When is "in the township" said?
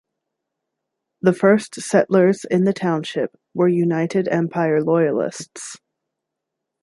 2.49-3.37